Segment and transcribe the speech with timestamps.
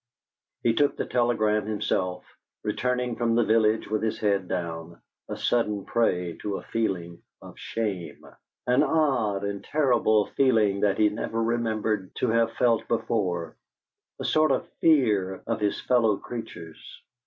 [0.63, 2.25] He took the telegram himself,
[2.63, 7.59] returning from the village with his head down, a sudden prey to a feeling of
[7.59, 8.25] shame
[8.65, 13.55] an odd and terrible feeling that he never remembered to have felt before,
[14.19, 17.03] a sort of fear of his fellow creatures.